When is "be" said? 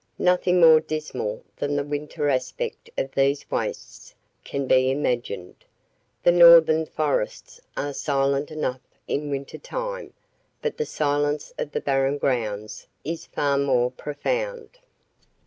4.65-4.89